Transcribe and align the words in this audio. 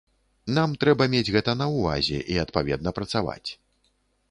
Нам 0.57 0.71
трэба 0.83 1.07
мець 1.15 1.33
гэта 1.35 1.51
на 1.61 1.67
ўвазе 1.75 2.19
і 2.35 2.41
адпаведна 2.47 2.97
працаваць. 3.01 3.49